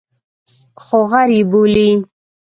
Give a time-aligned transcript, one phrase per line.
[0.83, 1.89] خو غر یې بولي.